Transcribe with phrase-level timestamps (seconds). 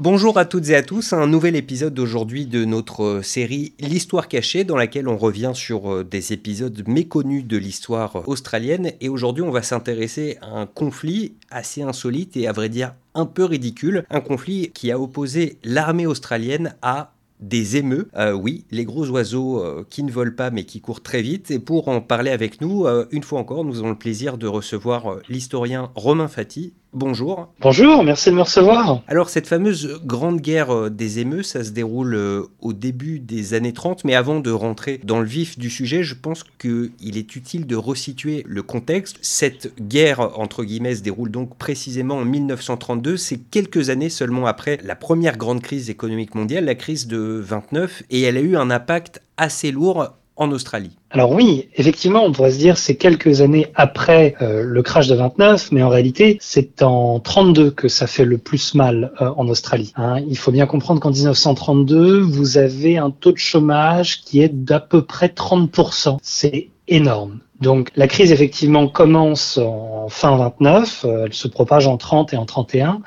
[0.00, 4.28] Bonjour à toutes et à tous, un nouvel épisode d'aujourd'hui de notre euh, série L'histoire
[4.28, 9.42] cachée dans laquelle on revient sur euh, des épisodes méconnus de l'histoire australienne et aujourd'hui
[9.42, 14.04] on va s'intéresser à un conflit assez insolite et à vrai dire un peu ridicule,
[14.08, 18.08] un conflit qui a opposé l'armée australienne à des émeux.
[18.16, 21.50] Euh, oui, les gros oiseaux qui ne volent pas mais qui courent très vite.
[21.50, 25.16] Et pour en parler avec nous, une fois encore, nous avons le plaisir de recevoir
[25.28, 26.72] l'historien Romain Fati.
[26.94, 27.52] Bonjour.
[27.60, 29.02] Bonjour, merci de me recevoir.
[29.08, 33.52] Alors cette fameuse grande guerre euh, des émeux, ça se déroule euh, au début des
[33.52, 37.36] années 30, mais avant de rentrer dans le vif du sujet, je pense qu'il est
[37.36, 39.18] utile de resituer le contexte.
[39.20, 44.78] Cette guerre, entre guillemets, se déroule donc précisément en 1932, c'est quelques années seulement après
[44.82, 48.70] la première grande crise économique mondiale, la crise de 29, et elle a eu un
[48.70, 50.14] impact assez lourd
[50.52, 50.92] Australie.
[51.10, 55.14] Alors oui, effectivement, on pourrait se dire c'est quelques années après euh, le crash de
[55.14, 59.48] 29, mais en réalité c'est en 32 que ça fait le plus mal euh, en
[59.48, 59.92] Australie.
[59.96, 60.20] Hein.
[60.28, 64.80] Il faut bien comprendre qu'en 1932, vous avez un taux de chômage qui est d'à
[64.80, 66.18] peu près 30%.
[66.22, 67.40] C'est énorme.
[67.60, 72.36] Donc la crise effectivement commence en fin 29, euh, elle se propage en 30 et
[72.36, 73.00] en 31,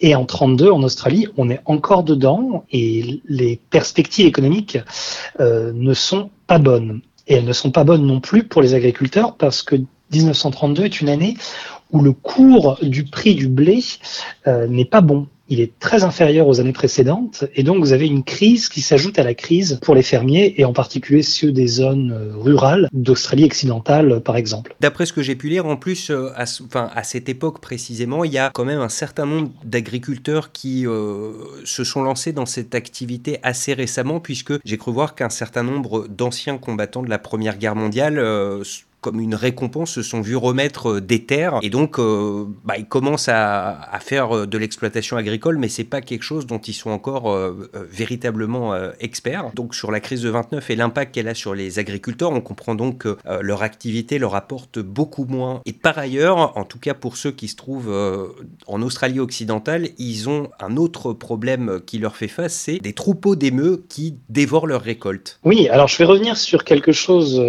[0.00, 4.78] et en 32 en Australie, on est encore dedans et les perspectives économiques
[5.38, 7.00] ne sont pas bonnes.
[7.28, 9.76] Et elles ne sont pas bonnes non plus pour les agriculteurs parce que
[10.12, 11.36] 1932 est une année
[11.92, 13.78] où le cours du prix du blé
[14.48, 18.06] euh, n'est pas bon il est très inférieur aux années précédentes et donc vous avez
[18.06, 21.66] une crise qui s'ajoute à la crise pour les fermiers et en particulier ceux des
[21.66, 24.74] zones euh, rurales d'Australie occidentale par exemple.
[24.80, 28.38] D'après ce que j'ai pu lire, en plus, euh, à, cette époque précisément, il y
[28.38, 31.32] a quand même un certain nombre d'agriculteurs qui euh,
[31.64, 36.06] se sont lancés dans cette activité assez récemment puisque j'ai cru voir qu'un certain nombre
[36.06, 38.20] d'anciens combattants de la Première Guerre mondiale
[39.00, 42.86] comme une récompense, se sont vus remettre euh, des terres et donc euh, bah, ils
[42.86, 46.90] commencent à, faire euh, de l'exploitation agricole, mais c'est pas quelque chose dont ils sont
[46.90, 47.36] encore
[47.90, 49.50] véritablement experts.
[49.54, 52.74] Donc sur la crise de 29 et l'impact qu'elle a sur les agriculteurs, on comprend
[52.74, 55.60] donc que leur activité leur apporte beaucoup moins.
[55.66, 57.92] Et par ailleurs, en tout cas pour ceux qui se trouvent
[58.66, 63.36] en Australie occidentale, ils ont un autre problème qui leur fait face, c'est des troupeaux
[63.36, 65.38] d'émeux qui dévorent leurs récoltes.
[65.44, 67.40] Oui, alors je vais revenir sur quelque chose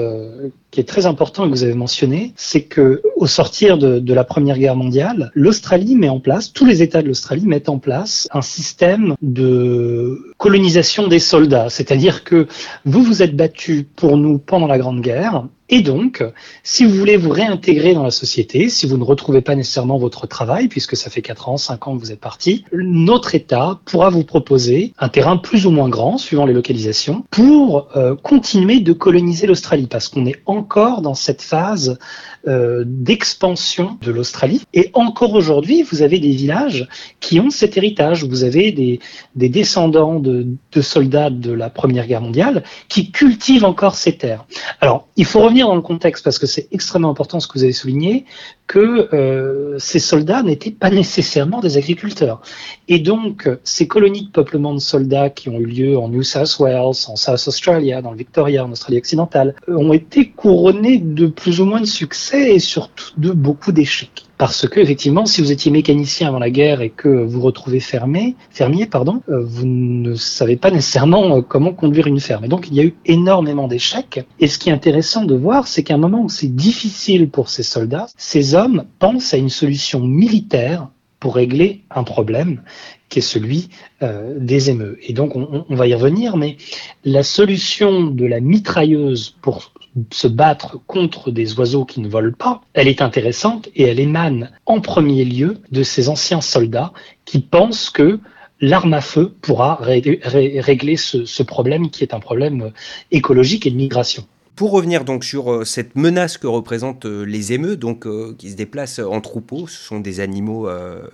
[0.72, 4.14] qui est très important et que vous avez mentionné, c'est que au sortir de, de,
[4.14, 7.78] la Première Guerre mondiale, l'Australie met en place, tous les États de l'Australie mettent en
[7.78, 11.70] place un système de colonisation des soldats.
[11.70, 12.48] C'est-à-dire que
[12.86, 16.22] vous vous êtes battu pour nous pendant la Grande Guerre, et donc,
[16.64, 20.28] si vous voulez vous réintégrer dans la société, si vous ne retrouvez pas nécessairement votre
[20.28, 24.10] travail, puisque ça fait 4 ans, 5 ans que vous êtes parti, notre État pourra
[24.10, 28.92] vous proposer un terrain plus ou moins grand, suivant les localisations, pour euh, continuer de
[28.92, 31.98] coloniser l'Australie, parce qu'on est encore dans cette phase
[32.48, 34.64] euh, d'expansion de l'Australie.
[34.74, 36.88] Et encore aujourd'hui, vous avez des villages
[37.20, 38.24] qui ont cet héritage.
[38.24, 39.00] Vous avez des,
[39.36, 40.48] des descendants de,
[40.82, 44.46] soldats de la Première Guerre mondiale qui cultivent encore ces terres.
[44.80, 47.64] Alors, il faut revenir dans le contexte parce que c'est extrêmement important ce que vous
[47.64, 48.26] avez souligné,
[48.66, 52.42] que euh, ces soldats n'étaient pas nécessairement des agriculteurs.
[52.88, 56.58] Et donc, ces colonies de peuplement de soldats qui ont eu lieu en New South
[56.60, 61.62] Wales, en South Australia, dans le Victoria, en Australie occidentale, ont été couronnées de plus
[61.62, 64.26] ou moins de succès et surtout de beaucoup d'échecs.
[64.38, 68.36] Parce que effectivement, si vous étiez mécanicien avant la guerre et que vous retrouvez fermé,
[68.50, 72.46] fermier, pardon, euh, vous ne savez pas nécessairement euh, comment conduire une ferme.
[72.46, 74.26] Et donc, il y a eu énormément d'échecs.
[74.40, 77.50] Et ce qui est intéressant de voir, c'est qu'à un moment où c'est difficile pour
[77.50, 80.88] ces soldats, ces hommes pensent à une solution militaire
[81.20, 82.64] pour régler un problème
[83.10, 83.70] qui est celui
[84.02, 84.98] euh, des émeux.
[85.04, 86.58] Et donc, on, on, va y revenir, mais
[87.06, 89.72] la solution de la mitrailleuse pour
[90.12, 94.52] se battre contre des oiseaux qui ne volent pas, elle est intéressante et elle émane
[94.66, 96.94] en premier lieu de ces anciens soldats
[97.26, 98.20] qui pensent que
[98.62, 102.72] l'arme à feu pourra régler ce, problème qui est un problème
[103.12, 104.26] écologique et de migration.
[104.56, 108.52] Pour revenir donc sur euh, cette menace que représentent euh, les émeux, donc euh, qui
[108.52, 110.70] se déplacent en troupeau, ce sont des animaux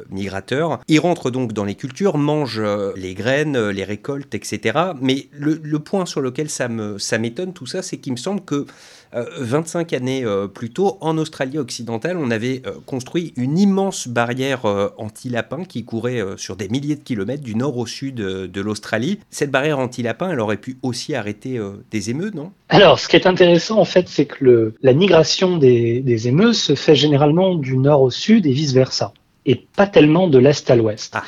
[0.10, 0.80] migrateurs.
[0.88, 2.62] Ils rentrent donc dans les cultures, mangent
[2.95, 4.78] les graines, les récoltes, etc.
[5.01, 8.66] Mais le, point sur lequel ça m'étonne tout ça, c'est qu'il me semble que
[9.13, 14.07] 25 euh, années euh, plus tôt, en Australie occidentale, on avait euh, construit une immense
[14.07, 14.65] barrière
[14.98, 19.19] anti-lapin qui courait sur des milliers de kilomètres du nord au sud de l'Australie.
[19.30, 21.59] Cette barrière anti-lapin, elle aurait pu aussi arrêter
[21.92, 22.51] des émeux, non?
[22.69, 26.75] Alors, ce qui est intéressant, en fait, c'est que la migration des, des émeux se
[26.75, 29.13] fait généralement du nord au sud et vice-versa.
[29.47, 31.13] Et pas tellement de l'est à l'ouest.
[31.15, 31.23] Ah.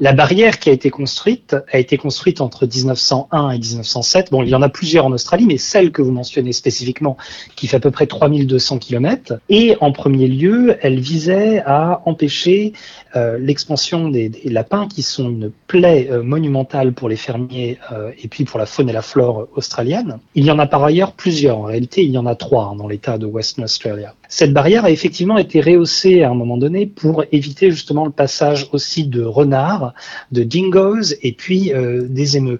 [0.00, 4.30] La barrière qui a été construite a été construite entre 1901 et 1907.
[4.30, 7.16] Bon, il y en a plusieurs en Australie, mais celle que vous mentionnez spécifiquement,
[7.54, 12.72] qui fait à peu près 3200 km, et en premier lieu, elle visait à empêcher
[13.16, 18.28] euh, l'expansion des, lapins, qui sont une plaie euh, monumentale pour les fermiers euh, et
[18.28, 20.18] puis pour la faune et la flore australienne.
[20.34, 21.58] Il y en a par ailleurs plusieurs.
[21.58, 24.14] En réalité, il y en a trois hein, dans l'état de Western Australia.
[24.28, 28.68] Cette barrière a effectivement été rehaussée à un moment donné pour éviter justement le passage
[28.72, 29.92] aussi de renards,
[30.32, 32.58] de dingoes et puis euh, des émeux.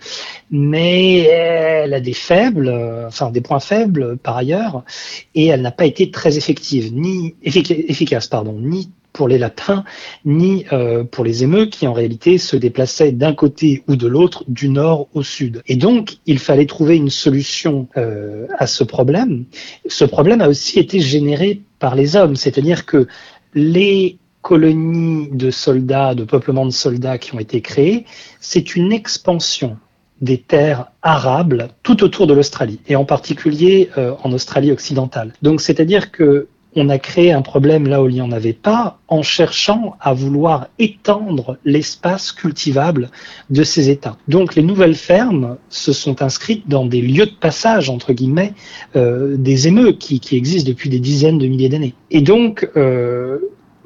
[0.51, 4.85] Mais elle a des faibles, euh, enfin des points faibles par ailleurs,
[5.35, 9.85] et elle n'a pas été très effective, ni efficace, pardon, ni pour les lapins,
[10.25, 14.45] ni euh, pour les émeux qui en réalité se déplaçaient d'un côté ou de l'autre,
[14.49, 15.63] du nord au sud.
[15.67, 19.45] Et donc, il fallait trouver une solution euh, à ce problème.
[19.87, 23.09] Ce problème a aussi été généré par les hommes, c'est-à-dire que
[23.55, 28.07] les colonies de soldats, de peuplement de soldats qui ont été créées,
[28.41, 29.77] c'est une expansion
[30.21, 35.33] des terres arables tout autour de l'Australie, et en particulier euh, en Australie occidentale.
[35.43, 38.99] Donc, c'est-à-dire que on a créé un problème là où il n'y en avait pas
[39.09, 43.11] en cherchant à vouloir étendre l'espace cultivable
[43.51, 44.17] de ces États.
[44.29, 48.55] Donc les nouvelles fermes se sont inscrites dans des lieux de passage, entre guillemets,
[48.95, 51.95] euh, des émeux qui, existent depuis des dizaines de milliers d'années.
[52.13, 53.39] Et donc euh,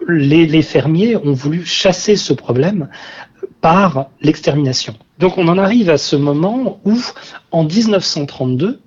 [0.09, 2.89] les, les fermiers ont voulu chasser ce problème
[3.61, 4.95] par l'extermination.
[5.19, 6.99] Donc on en arrive à ce moment où,
[7.51, 8.81] en 1932,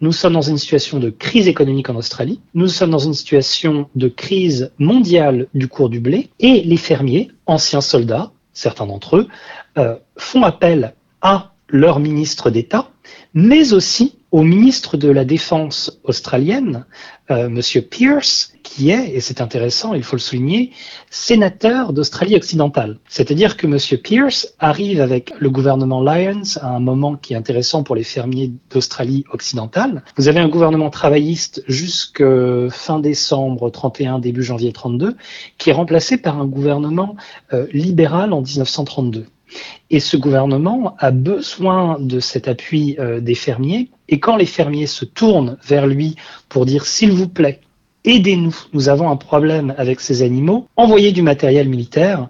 [0.00, 2.40] nous sommes dans une situation de crise économique en Australie.
[2.54, 6.30] Nous sommes dans une situation de crise mondiale du cours du blé.
[6.38, 9.28] Et les fermiers, anciens soldats, certains d'entre eux,
[9.76, 12.90] euh, font appel à leur ministre d'État,
[13.34, 16.84] mais aussi au ministre de la Défense australienne,
[17.30, 20.72] euh, Monsieur Pierce, qui est, et c'est intéressant, il faut le souligner,
[21.08, 22.98] sénateur d'Australie occidentale.
[23.08, 27.82] C'est-à-dire que Monsieur Pierce arrive avec le gouvernement Lyons à un moment qui est intéressant
[27.82, 30.02] pour les fermiers d'Australie occidentale.
[30.16, 32.22] Vous avez un gouvernement travailliste jusque
[32.70, 35.16] fin décembre 31, début janvier 32,
[35.56, 37.16] qui est remplacé par un gouvernement
[37.54, 39.26] euh, libéral en 1932.
[39.90, 43.90] Et ce gouvernement a besoin de cet appui euh, des fermiers.
[44.08, 46.16] Et quand les fermiers se tournent vers lui
[46.48, 47.60] pour dire s'il vous plaît,
[48.04, 52.28] aidez-nous, nous avons un problème avec ces animaux, envoyez du matériel militaire,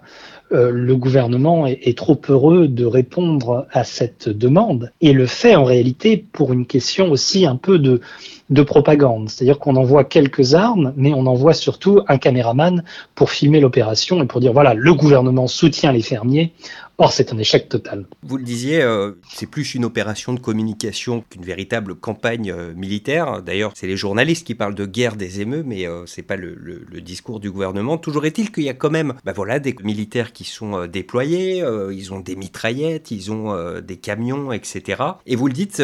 [0.51, 5.63] euh, le gouvernement est, trop heureux de répondre à cette demande et le fait en
[5.63, 8.01] réalité pour une question aussi un peu de,
[8.49, 9.29] de propagande.
[9.29, 12.83] C'est-à-dire qu'on envoie quelques armes, mais on envoie surtout un caméraman
[13.13, 16.51] pour filmer l'opération et pour dire voilà, le gouvernement soutient les fermiers,
[17.01, 18.05] Or, c'est un échec total.
[18.23, 23.41] Vous le disiez, euh, c'est plus une opération de communication qu'une véritable campagne euh, militaire.
[23.41, 26.57] D'ailleurs, c'est les journalistes qui parlent de guerre des émeux, mais euh, c'est pas le,
[26.99, 27.97] discours du gouvernement.
[27.97, 31.63] Toujours est-il qu'il y a quand même, bah voilà, des militaires qui sont déployés.
[31.91, 35.01] ils ont des mitraillettes, ils ont des camions, etc.
[35.25, 35.81] Et vous le dites,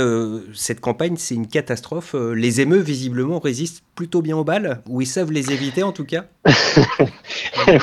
[0.54, 2.14] cette campagne, c'est une catastrophe.
[2.14, 6.04] les émeux, visiblement, résistent plutôt bien aux balles, ou ils savent les éviter en tout
[6.04, 6.26] cas.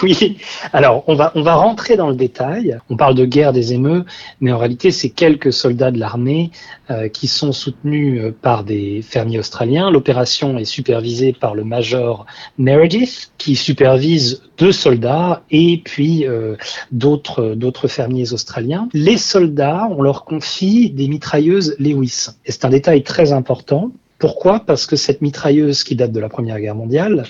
[0.03, 0.37] oui.
[0.73, 2.79] Alors, on va on va rentrer dans le détail.
[2.91, 4.05] On parle de guerre des émeux,
[4.41, 6.51] mais en réalité, c'est quelques soldats de l'armée
[6.91, 9.91] euh, qui sont soutenus euh, par des fermiers australiens.
[9.91, 12.27] L'opération est supervisée par le major
[12.59, 16.57] Meredith, qui supervise deux soldats et puis euh,
[16.93, 18.89] d'autres d'autres fermiers australiens.
[18.93, 22.27] Les soldats, on leur confie des mitrailleuses Lewis.
[22.45, 24.61] Et c'est un détail très important pourquoi?
[24.61, 27.25] Parce que cette mitrailleuse qui date de la Première Guerre mondiale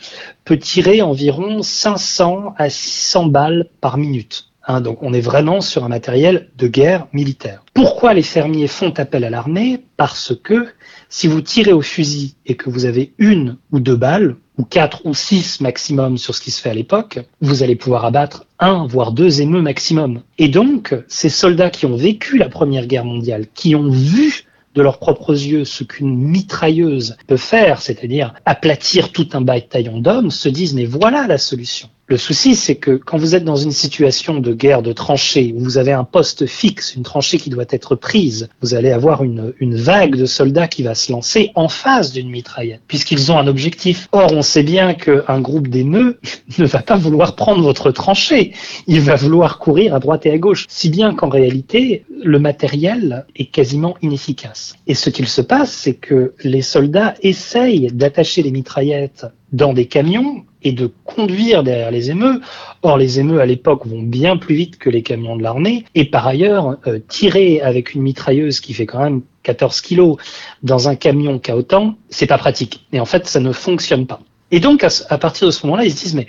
[0.44, 4.48] peut tirer environ 500 à 600 balles par minute.
[4.66, 7.64] Hein, donc on est vraiment sur un matériel de guerre militaire.
[7.72, 9.82] Pourquoi les fermiers font appel à l'armée?
[9.96, 10.68] Parce que
[11.08, 15.06] si vous tirez au fusil et que vous avez une ou deux balles, ou quatre
[15.06, 18.86] ou six maximum sur ce qui se fait à l'époque, vous allez pouvoir abattre un,
[18.86, 20.20] voire deux émeux maximum.
[20.36, 24.82] Et donc, ces soldats qui ont vécu la Première Guerre mondiale, qui ont vu de
[24.82, 30.48] leurs propres yeux ce qu'une mitrailleuse peut faire, c'est-à-dire aplatir tout un bataillon d'hommes, se
[30.48, 31.88] disent mais voilà la solution.
[32.12, 35.60] Le souci, c'est que quand vous êtes dans une situation de guerre de tranchée, où
[35.60, 39.54] vous avez un poste fixe, une tranchée qui doit être prise, vous allez avoir une,
[39.62, 44.10] vague de soldats qui va se lancer en face d'une mitraillette, puisqu'ils ont un objectif.
[44.12, 46.18] Or, on sait bien qu'un groupe d'émeux
[46.58, 48.52] ne va pas vouloir prendre votre tranchée,
[48.86, 53.24] il va vouloir courir à droite et à gauche, si bien qu'en réalité, le matériel
[53.36, 54.74] est quasiment inefficace.
[54.86, 59.86] Et ce qu'il se passe, c'est que les soldats essayent d'attacher les mitraillettes dans des
[59.86, 62.40] camions et de conduire derrière les émeux.
[62.82, 65.84] Or, les émeux à l'époque vont bien plus vite que les camions de l'armée.
[65.94, 70.16] Et par ailleurs, euh, tirer avec une mitrailleuse qui fait quand même 14 kilos
[70.62, 72.86] dans un camion qui a autant, c'est pas pratique.
[72.92, 74.20] Et en fait, ça ne fonctionne pas.
[74.50, 76.26] Et donc, à, partir de ce moment-là, ils se disent, mais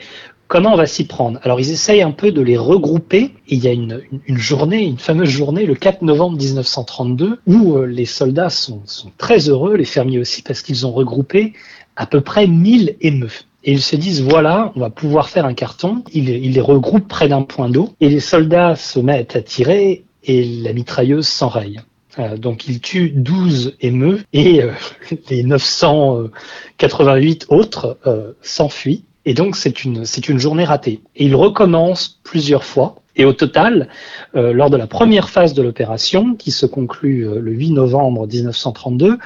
[0.49, 1.39] Comment on va s'y prendre?
[1.41, 3.31] Alors ils essayent un peu de les regrouper.
[3.47, 7.87] Il y a une, une, journée, une fameuse journée, le 4 novembre 1932, où euh,
[7.87, 11.53] les soldats sont, sont très heureux, les fermiers aussi, parce qu'ils ont regroupé
[11.95, 13.31] à peu près 1000 émeux.
[13.63, 16.03] Et ils se disent, voilà, on va pouvoir faire un carton.
[16.11, 17.93] Ils, ils les regroupent près d'un point d'eau.
[18.01, 21.79] Et les soldats se mettent à tirer et la mitrailleuse s'enraye.
[22.19, 24.71] Euh, donc il tue 12 émeux et euh,
[25.29, 29.03] les 988 autres euh, s'enfuient.
[29.25, 31.01] Et donc c'est une, c'est une journée ratée.
[31.15, 32.95] Et il recommence plusieurs fois.
[33.15, 33.89] Et au total,
[34.33, 39.17] lors de la première phase de l'opération, qui se conclut le 8 novembre 1932,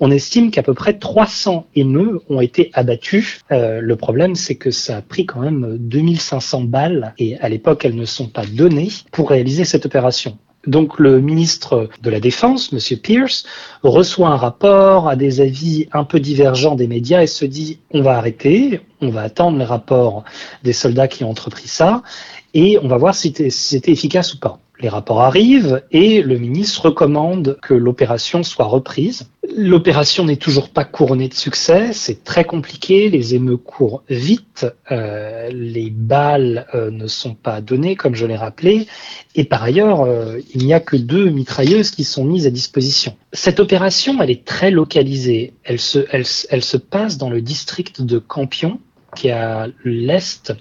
[0.00, 3.40] on estime qu'à peu près 300 émeux ont été abattus.
[3.50, 7.96] le problème, c'est que ça a pris quand même 2500 balles, et à l'époque, elles
[7.96, 10.38] ne sont pas données pour réaliser cette opération.
[10.66, 12.98] Donc le ministre de la Défense, M.
[12.98, 13.44] Pierce,
[13.82, 18.02] reçoit un rapport, a des avis un peu divergents des médias et se dit on
[18.02, 20.24] va arrêter, on va attendre les rapports
[20.62, 22.02] des soldats qui ont entrepris ça
[22.54, 24.58] et on va voir si c'était efficace ou pas.
[24.80, 29.30] Les rapports arrivent et le ministre recommande que l'opération soit reprise.
[29.56, 35.48] L'opération n'est toujours pas couronnée de succès, c'est très compliqué, les émeutes courent vite, euh,
[35.52, 38.88] les balles euh, ne sont pas données comme je l'ai rappelé,
[39.36, 43.16] et par ailleurs, euh, il n'y a que deux mitrailleuses qui sont mises à disposition.
[43.32, 48.18] Cette opération, elle est très localisée, elle se, elle se passe dans le district de
[48.18, 48.80] Campion,
[49.14, 50.52] qui est à l'est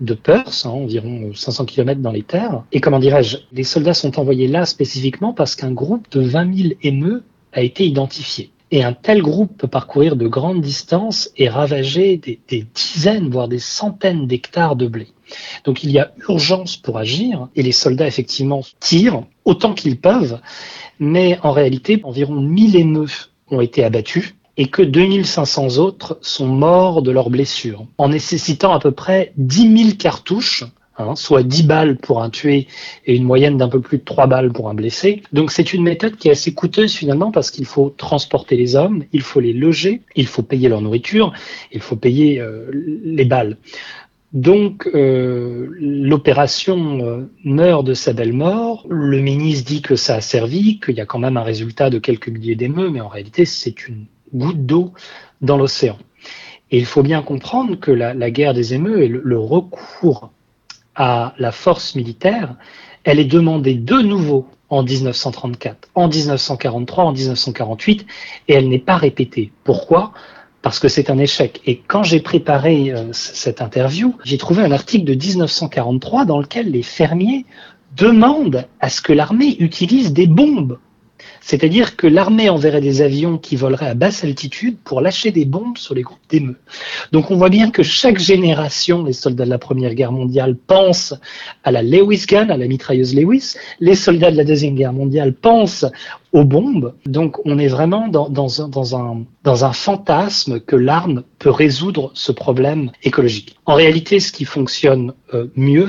[0.00, 2.64] de Perth, hein, environ 500 km dans les terres.
[2.72, 6.74] Et comment dirais-je, les soldats sont envoyés là spécifiquement parce qu'un groupe de 20 000
[6.82, 8.50] émeux a été identifié.
[8.70, 13.58] Et un tel groupe peut parcourir de grandes distances et ravager des, dizaines, voire des
[13.58, 15.08] centaines d'hectares de blé.
[15.64, 20.40] Donc il y a urgence pour agir et les soldats effectivement tirent autant qu'ils peuvent,
[20.98, 23.08] mais en réalité environ 1000 émeux
[23.50, 28.80] ont été abattus et que 2500 autres sont morts de leurs blessures, en nécessitant à
[28.80, 30.64] peu près 10 000 cartouches,
[30.98, 32.66] hein, soit 10 balles pour un tué
[33.06, 35.22] et une moyenne d'un peu plus de 3 balles pour un blessé.
[35.32, 39.04] Donc c'est une méthode qui est assez coûteuse finalement parce qu'il faut transporter les hommes,
[39.12, 41.32] il faut les loger, il faut payer leur nourriture,
[41.72, 43.56] il faut payer euh, les balles.
[44.32, 48.86] Donc euh, l'opération euh, meurt de sa belle mort.
[48.88, 51.98] Le ministre dit que ça a servi, qu'il y a quand même un résultat de
[51.98, 54.92] quelques milliers d'émeux, mais en réalité c'est une goutte d'eau
[55.40, 55.98] dans l'océan.
[56.70, 60.30] Et il faut bien comprendre que la, guerre des émeux et le, recours
[60.94, 62.56] à la force militaire,
[63.04, 68.06] elle est demandée de nouveau en 1934, en 1943, en 1948,
[68.48, 69.52] et elle n'est pas répétée.
[69.64, 70.12] Pourquoi?
[70.62, 71.60] Parce que c'est un échec.
[71.66, 76.70] Et quand j'ai préparé euh, cette interview, j'ai trouvé un article de 1943 dans lequel
[76.70, 77.44] les fermiers
[77.96, 80.78] demandent à ce que l'armée utilise des bombes
[81.42, 85.76] c'est-à-dire que l'armée enverrait des avions qui voleraient à basse altitude pour lâcher des bombes
[85.76, 86.56] sur les groupes d'émeutes.
[87.10, 91.14] Donc on voit bien que chaque génération des soldats de la Première Guerre mondiale pense
[91.64, 93.54] à la Lewis Gun, à la mitrailleuse Lewis.
[93.80, 95.84] Les soldats de la Deuxième Guerre mondiale pensent
[96.32, 96.94] aux bombes.
[97.06, 98.62] Donc on est vraiment dans, dans,
[98.96, 103.56] un, dans un fantasme que l'arme peut résoudre ce problème écologique.
[103.66, 105.88] En réalité, ce qui fonctionne euh, mieux,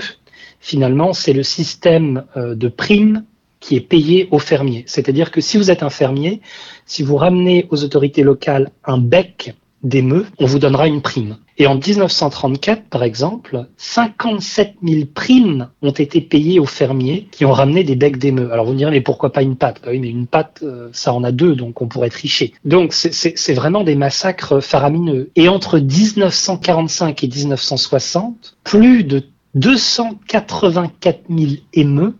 [0.59, 3.23] finalement, c'est le système euh, de primes
[3.63, 4.83] qui est payé aux fermiers.
[4.87, 6.41] C'est-à-dire que si vous êtes un fermier,
[6.85, 11.37] si vous ramenez aux autorités locales un bec d'émeux, on vous donnera une prime.
[11.57, 17.53] Et en 1934, par exemple, 57 000 primes ont été payées aux fermiers qui ont
[17.53, 18.51] ramené des becs d'émeux.
[18.51, 20.89] Alors vous me direz, mais pourquoi pas une patte bah Oui, mais une patte, euh,
[20.91, 22.53] ça en a deux, donc on pourrait tricher.
[22.65, 25.31] Donc c'est vraiment des massacres faramineux.
[25.37, 29.23] Et entre 1945 et 1960, plus de
[29.55, 32.15] 284 000 émeux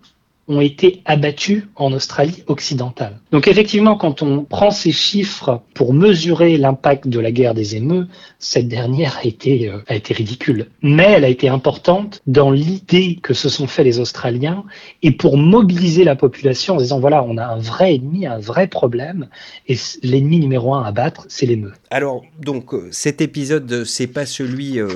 [0.48, 3.20] ont été abattus en Australie occidentale.
[3.32, 8.08] Donc effectivement, quand on prend ces chiffres pour mesurer l'impact de la guerre des émeux,
[8.40, 10.68] cette dernière a été, euh, a été ridicule.
[10.82, 14.66] Mais elle a été importante dans l'idée que se sont fait les Australiens
[15.02, 18.68] et pour mobiliser la population en disant voilà, on a un vrai ennemi, un vrai
[18.68, 19.30] problème
[19.68, 21.72] et l'ennemi numéro un à battre, c'est l'émeu.
[21.90, 24.80] Alors, donc, euh, cet épisode, c'est pas celui...
[24.80, 24.90] Euh,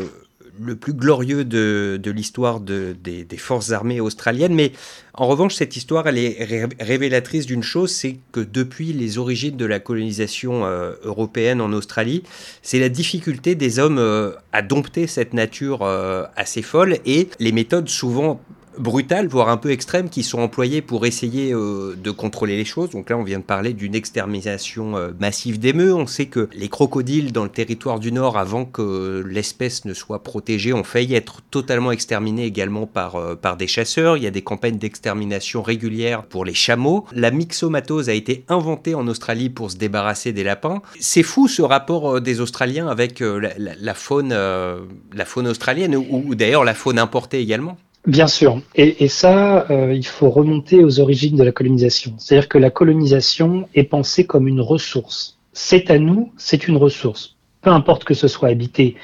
[0.59, 4.53] le plus glorieux de, l'histoire des, forces armées australiennes.
[4.53, 4.71] Mais
[5.13, 9.65] en revanche, cette histoire, elle est révélatrice d'une chose, c'est que depuis les origines de
[9.65, 12.23] la colonisation euh, européenne en Australie,
[12.61, 17.51] c'est la difficulté des hommes euh, à dompter cette nature euh, assez folle et les
[17.51, 18.41] méthodes souvent
[18.79, 22.91] brutales, voire un peu extrêmes, qui sont employées pour essayer de contrôler les choses.
[22.91, 25.93] Donc là, on vient de parler d'une extermination massive d'émeux.
[25.93, 30.23] On sait que les crocodiles dans le territoire du Nord, avant que l'espèce ne soit
[30.23, 34.17] protégée, ont failli être totalement exterminés également par, par des chasseurs.
[34.17, 37.05] Il y a des campagnes d'extermination régulières pour les chameaux.
[37.13, 40.81] La myxomatose a été inventée en Australie pour se débarrasser des lapins.
[40.99, 46.73] C'est fou ce rapport des Australiens avec la, faune, la faune australienne, ou, d'ailleurs la
[46.73, 47.77] faune importée également.
[48.07, 48.61] Bien sûr.
[48.75, 52.13] Et, ça, euh, il faut remonter aux origines de la colonisation.
[52.17, 55.39] C'est-à-dire que la colonisation est pensée comme une ressource.
[55.51, 57.35] C'est à nous, c'est une ressource.
[57.61, 58.95] Peu importe que ce soit habité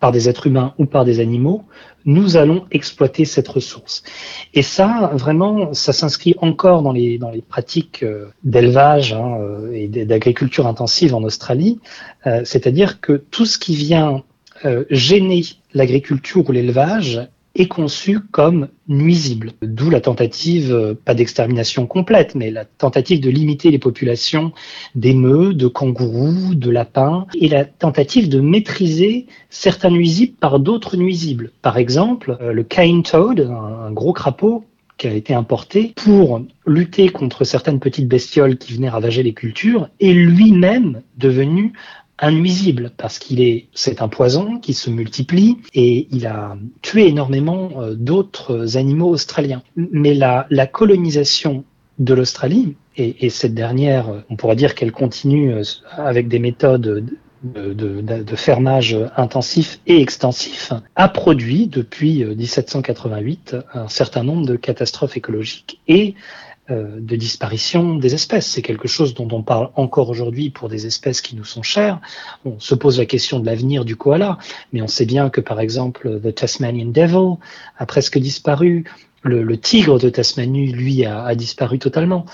[0.00, 1.62] par des êtres humains ou par des animaux,
[2.04, 4.02] nous allons exploiter cette ressource.
[4.54, 9.70] Et ça, vraiment, ça s'inscrit encore dans les, dans les pratiques euh, d'élevage hein, euh,
[9.72, 11.78] et d'agriculture intensive en Australie.
[12.44, 14.24] C'est-à-dire que tout ce qui vient
[14.90, 19.52] gêner l'agriculture ou l'élevage est conçu comme nuisible.
[19.62, 24.52] D'où la tentative, euh, pas d'extermination complète, mais la tentative de limiter les populations
[24.94, 31.50] d'émeux, de kangourous, de lapins, et la tentative de maîtriser certains nuisibles par d'autres nuisibles.
[31.60, 34.64] Par exemple, euh, le cane toad, un gros crapaud,
[34.98, 39.88] qui a été importé pour lutter contre certaines petites bestioles qui venaient ravager les cultures,
[40.00, 41.72] est lui-même devenu
[42.20, 42.42] un
[42.96, 47.94] parce qu'il est, c'est un poison qui se multiplie et il a tué énormément euh,
[47.94, 49.62] d'autres animaux australiens.
[49.76, 51.64] Mais la, colonisation
[51.98, 55.62] de l'Australie, et, et, cette dernière, on pourrait dire qu'elle continue euh,
[55.96, 57.04] avec des méthodes
[57.42, 64.46] de, de, de, fermage intensif et extensif, a produit depuis 1788 euh, un certain nombre
[64.46, 66.14] de catastrophes écologiques et
[66.70, 68.46] euh, de disparition des espèces.
[68.46, 72.00] C'est quelque chose dont on parle encore aujourd'hui pour des espèces qui nous sont chères.
[72.44, 74.38] On se pose la question de l'avenir du koala,
[74.72, 77.38] mais on sait bien que par exemple, The Tasmanian Devil
[77.78, 78.84] a presque disparu.
[79.22, 82.24] Le, tigre de Tasmanie, lui, a, a disparu totalement.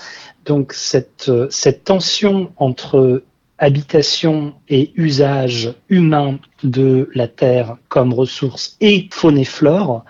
[0.45, 3.23] Donc cette, cette tension entre
[3.57, 10.03] habitation et usage humain de la Terre comme ressource et faune et flore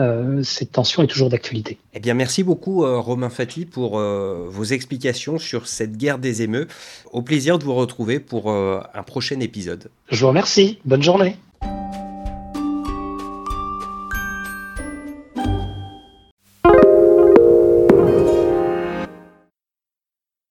[0.00, 1.78] euh, cette tension est toujours d'actualité.
[1.92, 6.42] Eh bien, merci beaucoup, euh, Romain Fatli, pour euh, vos explications sur cette guerre des
[6.42, 6.66] émeux.
[7.12, 9.90] Au plaisir de vous retrouver pour un prochain épisode.
[10.10, 10.78] Je vous remercie.
[10.84, 11.36] Bonne journée.